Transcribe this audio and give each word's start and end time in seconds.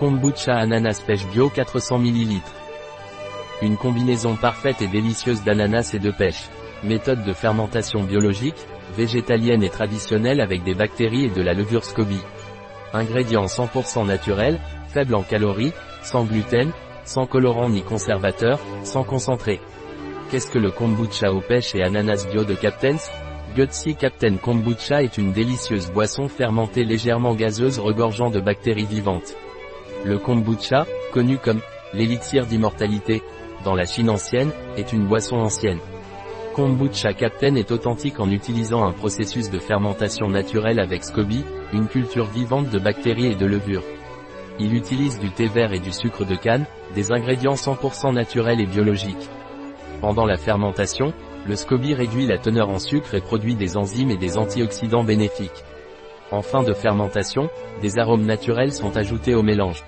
Kombucha 0.00 0.54
ananas 0.54 1.02
pêche 1.06 1.26
bio 1.26 1.50
400 1.50 1.98
ml. 1.98 2.40
Une 3.60 3.76
combinaison 3.76 4.34
parfaite 4.34 4.80
et 4.80 4.86
délicieuse 4.86 5.44
d'ananas 5.44 5.92
et 5.92 5.98
de 5.98 6.10
pêche. 6.10 6.48
Méthode 6.82 7.22
de 7.22 7.34
fermentation 7.34 8.04
biologique, 8.04 8.66
végétalienne 8.96 9.62
et 9.62 9.68
traditionnelle 9.68 10.40
avec 10.40 10.64
des 10.64 10.72
bactéries 10.72 11.26
et 11.26 11.28
de 11.28 11.42
la 11.42 11.52
levure 11.52 11.84
SCOBY. 11.84 12.18
Ingrédients 12.94 13.44
100% 13.44 14.06
naturels, 14.06 14.58
faibles 14.88 15.14
en 15.14 15.22
calories, 15.22 15.74
sans 16.02 16.24
gluten, 16.24 16.70
sans 17.04 17.26
colorant 17.26 17.68
ni 17.68 17.82
conservateur, 17.82 18.58
sans 18.84 19.04
concentré. 19.04 19.60
Qu'est-ce 20.30 20.50
que 20.50 20.58
le 20.58 20.70
kombucha 20.70 21.30
aux 21.30 21.42
pêches 21.42 21.74
et 21.74 21.82
ananas 21.82 22.26
bio 22.32 22.44
de 22.44 22.54
Captain's? 22.54 23.10
Gutsy 23.54 23.96
Captain 23.96 24.36
Kombucha 24.36 25.02
est 25.02 25.18
une 25.18 25.32
délicieuse 25.32 25.90
boisson 25.90 26.28
fermentée 26.28 26.84
légèrement 26.84 27.34
gazeuse 27.34 27.78
regorgeant 27.78 28.30
de 28.30 28.40
bactéries 28.40 28.86
vivantes. 28.86 29.36
Le 30.04 30.18
kombucha, 30.18 30.86
connu 31.12 31.36
comme 31.36 31.60
l'élixir 31.92 32.46
d'immortalité, 32.46 33.22
dans 33.64 33.74
la 33.74 33.84
Chine 33.84 34.08
ancienne, 34.08 34.50
est 34.78 34.94
une 34.94 35.06
boisson 35.06 35.36
ancienne. 35.36 35.78
Kombucha 36.54 37.12
Captain 37.12 37.54
est 37.56 37.70
authentique 37.70 38.18
en 38.18 38.30
utilisant 38.30 38.82
un 38.84 38.92
processus 38.92 39.50
de 39.50 39.58
fermentation 39.58 40.28
naturelle 40.28 40.80
avec 40.80 41.04
SCOBY, 41.04 41.44
une 41.74 41.86
culture 41.86 42.24
vivante 42.24 42.70
de 42.70 42.78
bactéries 42.78 43.32
et 43.32 43.34
de 43.34 43.44
levures. 43.44 43.84
Il 44.58 44.74
utilise 44.74 45.18
du 45.18 45.30
thé 45.30 45.46
vert 45.46 45.72
et 45.74 45.80
du 45.80 45.92
sucre 45.92 46.24
de 46.24 46.34
canne, 46.34 46.64
des 46.94 47.12
ingrédients 47.12 47.54
100% 47.54 48.14
naturels 48.14 48.60
et 48.60 48.66
biologiques. 48.66 49.28
Pendant 50.00 50.24
la 50.24 50.38
fermentation, 50.38 51.12
le 51.46 51.56
SCOBY 51.56 51.94
réduit 51.94 52.26
la 52.26 52.38
teneur 52.38 52.70
en 52.70 52.78
sucre 52.78 53.14
et 53.14 53.20
produit 53.20 53.54
des 53.54 53.76
enzymes 53.76 54.10
et 54.10 54.16
des 54.16 54.38
antioxydants 54.38 55.04
bénéfiques. 55.04 55.64
En 56.32 56.42
fin 56.42 56.62
de 56.62 56.72
fermentation, 56.72 57.50
des 57.82 57.98
arômes 57.98 58.24
naturels 58.24 58.72
sont 58.72 58.96
ajoutés 58.96 59.34
au 59.34 59.42
mélange. 59.42 59.84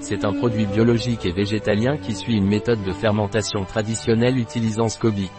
C'est 0.00 0.24
un 0.24 0.32
produit 0.32 0.66
biologique 0.66 1.24
et 1.24 1.32
végétalien 1.32 1.96
qui 1.96 2.14
suit 2.14 2.36
une 2.36 2.48
méthode 2.48 2.82
de 2.84 2.92
fermentation 2.92 3.64
traditionnelle 3.64 4.38
utilisant 4.38 4.88
SCOBY. 4.88 5.30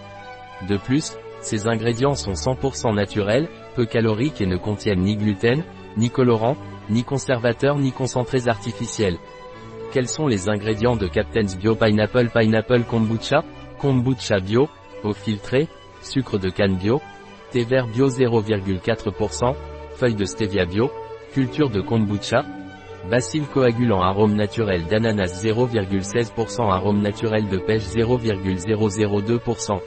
De 0.67 0.77
plus, 0.77 1.17
ces 1.41 1.67
ingrédients 1.67 2.15
sont 2.15 2.33
100% 2.33 2.93
naturels, 2.93 3.49
peu 3.75 3.85
caloriques 3.85 4.41
et 4.41 4.45
ne 4.45 4.57
contiennent 4.57 5.01
ni 5.01 5.15
gluten, 5.15 5.63
ni 5.97 6.09
colorant, 6.09 6.57
ni 6.89 7.03
conservateur 7.03 7.77
ni 7.77 7.91
concentrés 7.91 8.47
artificiels. 8.47 9.17
Quels 9.91 10.07
sont 10.07 10.27
les 10.27 10.49
ingrédients 10.49 10.95
de 10.95 11.07
Captain's 11.07 11.57
Bio 11.57 11.75
Pineapple 11.75 12.29
Pineapple 12.29 12.83
Kombucha? 12.83 13.43
Kombucha 13.79 14.39
bio, 14.39 14.69
eau 15.03 15.13
filtrée, 15.13 15.67
sucre 16.01 16.37
de 16.37 16.49
canne 16.49 16.77
bio, 16.77 17.01
thé 17.51 17.63
vert 17.63 17.87
bio 17.87 18.07
0,4%, 18.07 19.55
feuilles 20.01 20.15
de 20.15 20.25
stevia 20.25 20.65
bio, 20.65 20.89
culture 21.31 21.69
de 21.69 21.79
kombucha, 21.79 22.43
bacille 23.07 23.45
coagulant 23.53 24.01
arôme 24.01 24.33
naturel 24.33 24.87
d'ananas 24.87 25.43
0,16% 25.43 26.71
arôme 26.71 27.03
naturel 27.03 27.47
de 27.47 27.59
pêche 27.59 27.83
0,002%. 27.83 29.79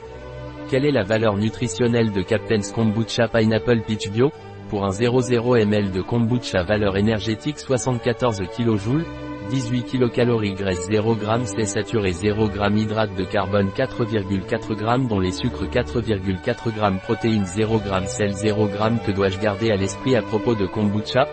Quelle 0.69 0.85
est 0.85 0.91
la 0.91 1.03
valeur 1.03 1.35
nutritionnelle 1.35 2.13
de 2.13 2.21
Captain's 2.21 2.71
Kombucha 2.71 3.27
Pineapple 3.27 3.81
Peach 3.81 4.09
Bio? 4.09 4.31
Pour 4.69 4.85
un 4.85 4.89
0,0 4.89 5.63
ml 5.63 5.91
de 5.91 6.01
kombucha 6.01 6.63
valeur 6.63 6.95
énergétique 6.95 7.59
74 7.59 8.41
kJ, 8.55 9.03
18 9.49 10.09
kcal 10.09 10.55
graisse 10.55 10.87
0 10.89 11.15
g 11.15 11.25
c'est 11.45 11.65
saturé 11.65 12.13
0 12.13 12.49
g 12.51 12.81
hydrate 12.81 13.15
de 13.15 13.23
carbone 13.23 13.69
4,4 13.69 14.77
g 14.77 15.07
dont 15.07 15.19
les 15.19 15.31
sucres 15.31 15.65
4,4 15.65 16.73
g 16.73 16.99
protéines 17.03 17.45
0 17.45 17.79
g 17.79 18.07
sel 18.07 18.33
0 18.33 18.67
g 18.67 18.73
que 19.05 19.11
dois-je 19.11 19.39
garder 19.39 19.71
à 19.71 19.75
l'esprit 19.75 20.15
à 20.15 20.23
propos 20.23 20.55
de 20.55 20.65
kombucha? 20.65 21.27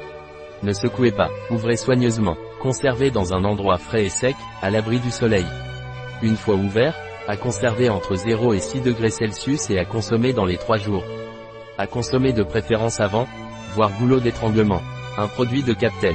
Ne 0.62 0.72
secouez 0.72 1.10
pas, 1.10 1.30
ouvrez 1.50 1.76
soigneusement, 1.76 2.36
conservez 2.60 3.10
dans 3.10 3.32
un 3.32 3.44
endroit 3.44 3.78
frais 3.78 4.04
et 4.04 4.10
sec, 4.10 4.36
à 4.60 4.70
l'abri 4.70 5.00
du 5.00 5.10
soleil. 5.10 5.46
Une 6.22 6.36
fois 6.36 6.54
ouvert, 6.54 6.94
à 7.26 7.36
conserver 7.36 7.88
entre 7.88 8.14
0 8.14 8.52
et 8.52 8.60
6 8.60 8.82
degrés 8.82 9.10
Celsius 9.10 9.70
et 9.70 9.78
à 9.78 9.84
consommer 9.84 10.32
dans 10.32 10.44
les 10.44 10.58
3 10.58 10.76
jours. 10.76 11.04
À 11.78 11.86
consommer 11.86 12.32
de 12.32 12.42
préférence 12.42 13.00
avant, 13.00 13.26
voire 13.74 13.90
goulot 13.98 14.20
d'étranglement. 14.20 14.82
Un 15.18 15.26
produit 15.26 15.62
de 15.62 15.72
Captain, 15.72 16.14